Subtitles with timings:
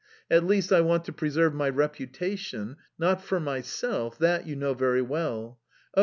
[0.31, 2.77] At least, I want to preserve my reputation...
[2.97, 5.59] not for myself that you know very well!...
[5.93, 5.99] Oh!